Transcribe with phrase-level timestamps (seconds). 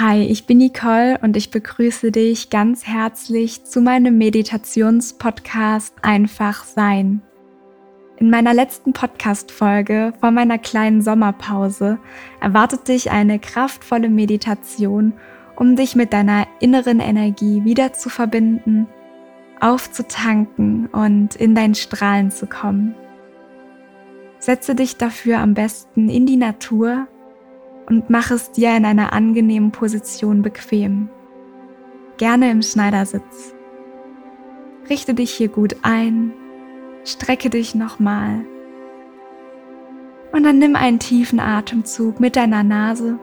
[0.00, 7.20] Hi, ich bin Nicole und ich begrüße dich ganz herzlich zu meinem Meditationspodcast Einfach Sein.
[8.16, 11.98] In meiner letzten Podcast-Folge vor meiner kleinen Sommerpause
[12.40, 15.12] erwartet dich eine kraftvolle Meditation,
[15.54, 18.86] um dich mit deiner inneren Energie wieder zu verbinden,
[19.60, 22.94] aufzutanken und in dein Strahlen zu kommen.
[24.38, 27.06] Setze dich dafür am besten in die Natur
[27.90, 31.10] und mach es dir in einer angenehmen Position bequem.
[32.16, 33.54] Gerne im Schneidersitz.
[34.88, 36.32] Richte dich hier gut ein,
[37.04, 38.44] strecke dich nochmal
[40.32, 43.18] und dann nimm einen tiefen Atemzug mit deiner Nase.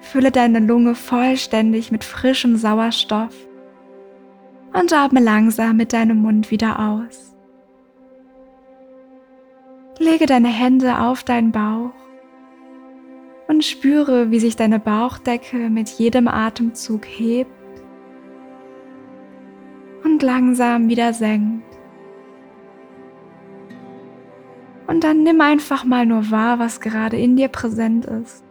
[0.00, 3.34] Fülle deine Lunge vollständig mit frischem Sauerstoff
[4.72, 7.34] und atme langsam mit deinem Mund wieder aus.
[9.98, 11.92] Lege deine Hände auf deinen Bauch
[13.50, 17.50] und spüre, wie sich deine Bauchdecke mit jedem Atemzug hebt
[20.04, 21.66] und langsam wieder senkt.
[24.86, 28.44] Und dann nimm einfach mal nur wahr, was gerade in dir präsent ist.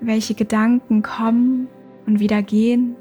[0.00, 1.68] Welche Gedanken kommen
[2.06, 2.96] und wieder gehen.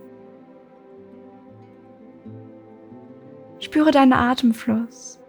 [3.57, 5.19] Spüre deinen Atemfluss.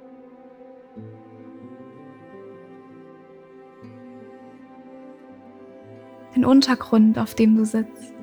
[6.47, 8.15] Untergrund, auf dem du sitzt.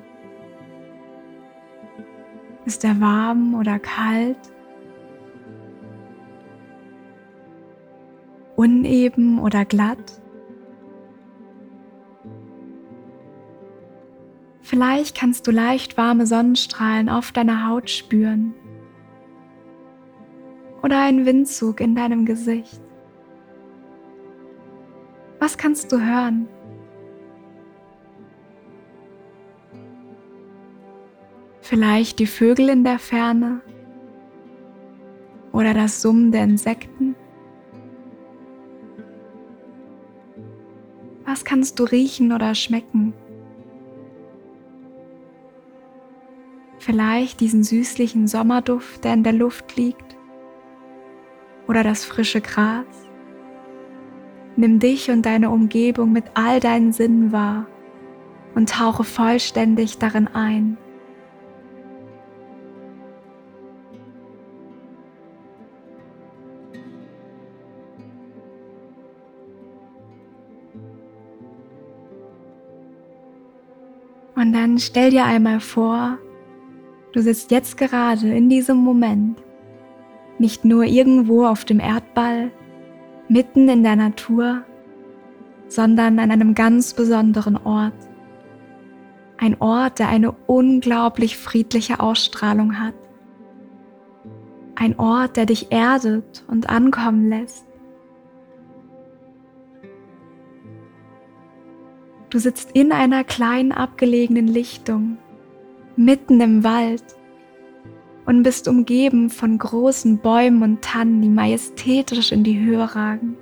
[2.64, 4.38] Ist er warm oder kalt?
[8.56, 10.20] Uneben oder glatt?
[14.62, 18.54] Vielleicht kannst du leicht warme Sonnenstrahlen auf deiner Haut spüren
[20.82, 22.80] oder einen Windzug in deinem Gesicht.
[25.38, 26.48] Was kannst du hören?
[31.64, 33.62] Vielleicht die Vögel in der Ferne
[35.50, 37.16] oder das Summen der Insekten.
[41.24, 43.14] Was kannst du riechen oder schmecken?
[46.80, 50.18] Vielleicht diesen süßlichen Sommerduft, der in der Luft liegt
[51.66, 52.84] oder das frische Gras.
[54.56, 57.66] Nimm dich und deine Umgebung mit all deinen Sinnen wahr
[58.54, 60.76] und tauche vollständig darin ein.
[74.36, 76.18] Und dann stell dir einmal vor,
[77.12, 79.42] du sitzt jetzt gerade in diesem Moment
[80.38, 82.50] nicht nur irgendwo auf dem Erdball,
[83.28, 84.64] mitten in der Natur,
[85.68, 87.94] sondern an einem ganz besonderen Ort.
[89.38, 92.94] Ein Ort, der eine unglaublich friedliche Ausstrahlung hat.
[94.74, 97.66] Ein Ort, der dich erdet und ankommen lässt.
[102.34, 105.18] Du sitzt in einer kleinen abgelegenen Lichtung,
[105.94, 107.04] mitten im Wald
[108.26, 113.36] und bist umgeben von großen Bäumen und Tannen, die majestätisch in die Höhe ragen.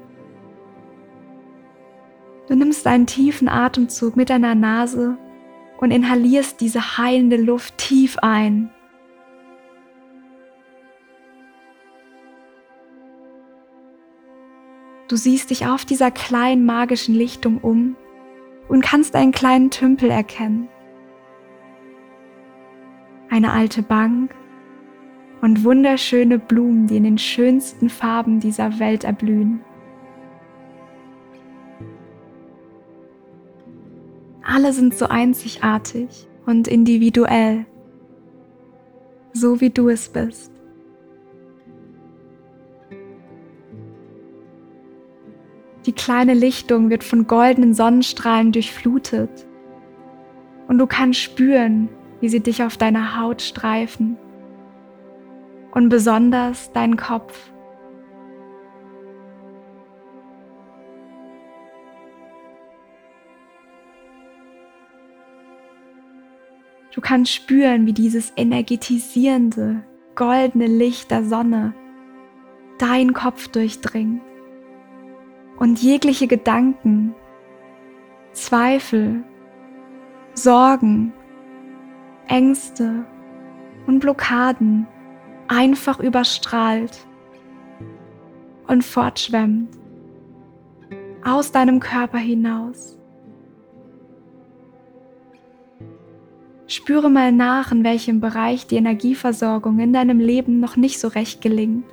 [2.48, 5.16] Du nimmst einen tiefen Atemzug mit deiner Nase
[5.78, 8.68] und inhalierst diese heilende Luft tief ein.
[15.08, 17.96] Du siehst dich auf dieser kleinen magischen Lichtung um
[18.68, 20.68] und kannst einen kleinen Tümpel erkennen.
[23.30, 24.34] Eine alte Bank
[25.40, 29.60] und wunderschöne Blumen, die in den schönsten Farben dieser Welt erblühen.
[34.44, 37.64] Alle sind so einzigartig und individuell,
[39.32, 40.51] so wie du es bist.
[45.86, 49.46] Die kleine Lichtung wird von goldenen Sonnenstrahlen durchflutet.
[50.68, 51.88] Und du kannst spüren,
[52.20, 54.16] wie sie dich auf deiner Haut streifen.
[55.72, 57.50] Und besonders deinen Kopf.
[66.94, 69.82] Du kannst spüren, wie dieses energetisierende,
[70.14, 71.74] goldene Licht der Sonne
[72.78, 74.20] deinen Kopf durchdringt
[75.58, 77.14] und jegliche Gedanken,
[78.32, 79.22] Zweifel,
[80.34, 81.12] Sorgen,
[82.28, 83.04] Ängste
[83.86, 84.86] und Blockaden
[85.48, 87.06] einfach überstrahlt
[88.66, 89.68] und fortschwemmt
[91.24, 92.98] aus deinem Körper hinaus.
[96.66, 101.42] Spüre mal nach, in welchem Bereich die Energieversorgung in deinem Leben noch nicht so recht
[101.42, 101.84] gelingt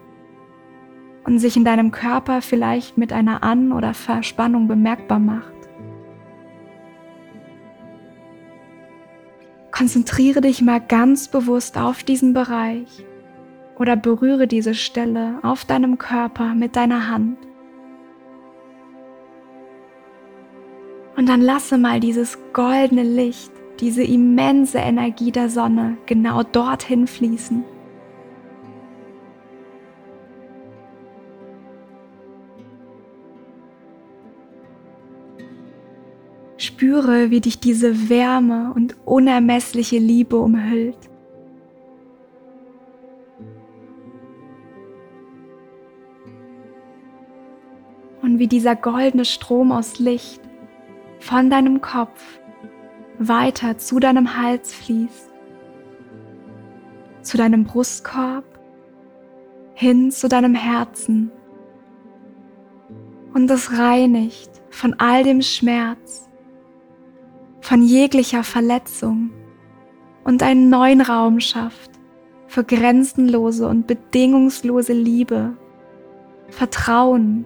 [1.30, 5.54] und sich in deinem Körper vielleicht mit einer An- oder Verspannung bemerkbar macht.
[9.72, 13.06] Konzentriere dich mal ganz bewusst auf diesen Bereich
[13.78, 17.38] oder berühre diese Stelle auf deinem Körper mit deiner Hand.
[21.16, 27.64] Und dann lasse mal dieses goldene Licht diese immense Energie der Sonne genau dorthin fließen.
[36.90, 40.98] Spüre, wie dich diese Wärme und unermessliche Liebe umhüllt.
[48.24, 50.42] Und wie dieser goldene Strom aus Licht
[51.20, 52.40] von deinem Kopf
[53.20, 55.30] weiter zu deinem Hals fließt,
[57.22, 58.46] zu deinem Brustkorb,
[59.76, 61.30] hin zu deinem Herzen
[63.36, 66.29] und es reinigt von all dem Schmerz,
[67.70, 69.30] von jeglicher Verletzung
[70.24, 71.92] und einen neuen Raum schafft
[72.48, 75.56] für grenzenlose und bedingungslose Liebe,
[76.50, 77.46] Vertrauen,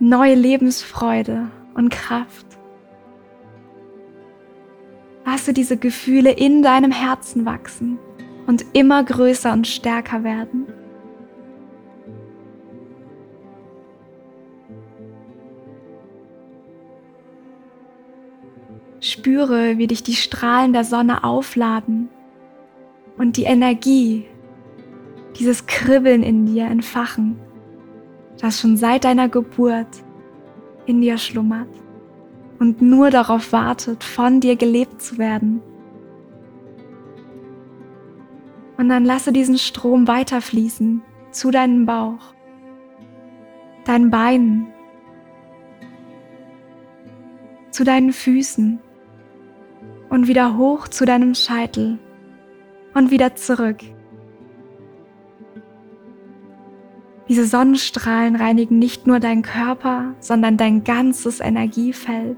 [0.00, 2.46] neue Lebensfreude und Kraft.
[5.24, 8.00] Lasse diese Gefühle in deinem Herzen wachsen
[8.48, 10.66] und immer größer und stärker werden.
[19.24, 22.10] Spüre, wie dich die Strahlen der Sonne aufladen
[23.16, 24.26] und die Energie,
[25.38, 27.40] dieses Kribbeln in dir entfachen,
[28.38, 29.88] das schon seit deiner Geburt
[30.84, 31.70] in dir schlummert
[32.58, 35.62] und nur darauf wartet, von dir gelebt zu werden.
[38.76, 41.00] Und dann lasse diesen Strom weiterfließen
[41.30, 42.34] zu deinem Bauch,
[43.86, 44.66] deinen Beinen,
[47.70, 48.80] zu deinen Füßen
[50.14, 51.98] und wieder hoch zu deinem Scheitel
[52.94, 53.78] und wieder zurück.
[57.28, 62.36] Diese Sonnenstrahlen reinigen nicht nur deinen Körper, sondern dein ganzes Energiefeld.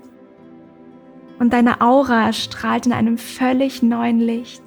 [1.39, 4.63] Und deine Aura erstrahlt in einem völlig neuen Licht.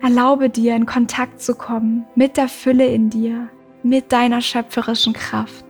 [0.00, 3.48] Erlaube dir in Kontakt zu kommen mit der Fülle in dir,
[3.82, 5.64] mit deiner schöpferischen Kraft.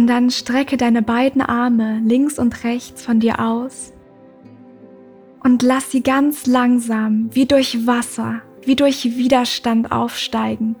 [0.00, 3.92] Und dann strecke deine beiden Arme links und rechts von dir aus
[5.44, 10.76] und lass sie ganz langsam wie durch Wasser, wie durch Widerstand aufsteigen.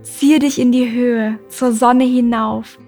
[0.00, 2.78] Ziehe dich in die Höhe, zur Sonne hinauf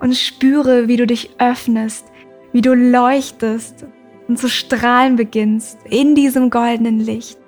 [0.00, 2.06] und spüre, wie du dich öffnest,
[2.52, 3.84] wie du leuchtest
[4.26, 7.38] und zu strahlen beginnst in diesem goldenen Licht,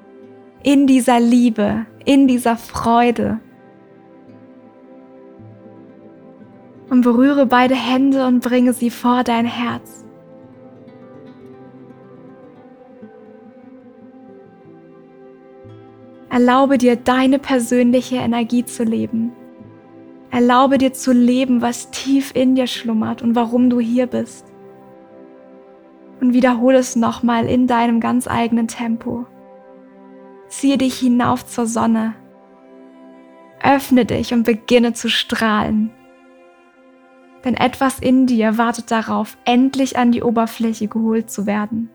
[0.63, 3.41] in dieser Liebe, in dieser Freude.
[6.88, 10.05] Und berühre beide Hände und bringe sie vor dein Herz.
[16.31, 19.33] Erlaube dir deine persönliche Energie zu leben.
[20.31, 24.45] Erlaube dir zu leben, was tief in dir schlummert und warum du hier bist.
[26.21, 29.26] Und wiederhole es nochmal in deinem ganz eigenen Tempo.
[30.49, 32.14] Ziehe dich hinauf zur Sonne.
[33.62, 35.90] Öffne dich und beginne zu strahlen
[37.47, 41.88] denn etwas in dir wartet darauf, endlich an die Oberfläche geholt zu werden.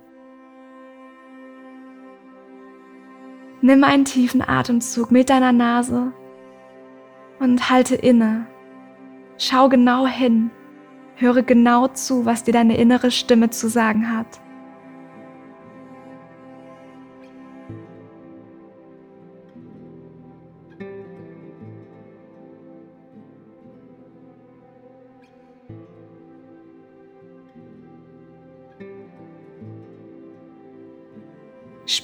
[3.60, 6.14] Nimm einen tiefen Atemzug mit deiner Nase
[7.40, 8.48] und halte inne.
[9.38, 10.52] Schau genau hin,
[11.16, 14.40] höre genau zu, was dir deine innere Stimme zu sagen hat.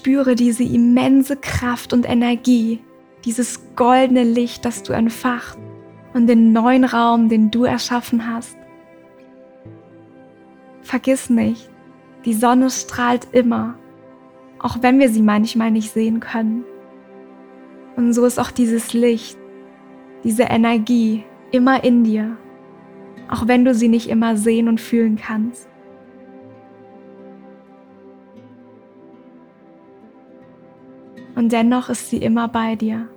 [0.07, 2.79] Spüre diese immense Kraft und Energie,
[3.25, 5.57] dieses goldene Licht, das du entfacht
[6.13, 8.55] und den neuen Raum, den du erschaffen hast.
[10.81, 11.69] Vergiss nicht,
[12.23, 13.77] die Sonne strahlt immer,
[14.59, 16.63] auch wenn wir sie manchmal nicht sehen können.
[17.97, 19.37] Und so ist auch dieses Licht,
[20.23, 22.37] diese Energie immer in dir,
[23.29, 25.67] auch wenn du sie nicht immer sehen und fühlen kannst.
[31.37, 33.07] Und dennoch ist sie immer bei dir.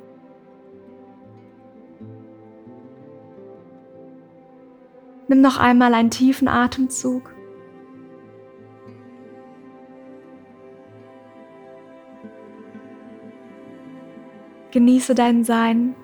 [5.27, 7.35] Nimm noch einmal einen tiefen Atemzug.
[14.71, 15.95] Genieße dein Sein.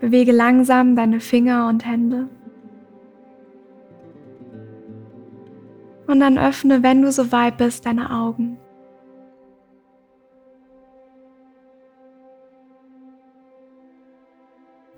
[0.00, 2.28] Bewege langsam deine Finger und Hände.
[6.10, 8.58] Und dann öffne, wenn du soweit bist, deine Augen.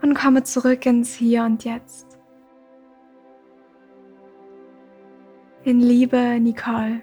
[0.00, 2.18] Und komme zurück ins Hier und Jetzt.
[5.64, 7.02] In Liebe, Nicole.